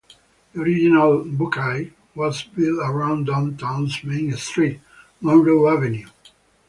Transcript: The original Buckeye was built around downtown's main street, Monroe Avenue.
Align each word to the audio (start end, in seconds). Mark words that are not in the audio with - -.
The 0.53 0.61
original 0.61 1.23
Buckeye 1.23 1.89
was 2.15 2.41
built 2.41 2.79
around 2.81 3.27
downtown's 3.27 4.03
main 4.03 4.35
street, 4.35 4.79
Monroe 5.21 5.67
Avenue. 5.69 6.07